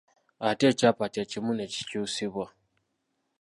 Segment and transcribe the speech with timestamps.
[0.47, 2.45] Ate ekyapa kye kimu ne kikyusibwa.